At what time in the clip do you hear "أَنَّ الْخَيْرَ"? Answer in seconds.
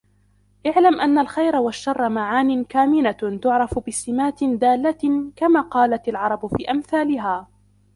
1.01-1.55